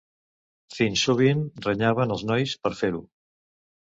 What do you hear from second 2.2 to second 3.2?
nois per fer-ho.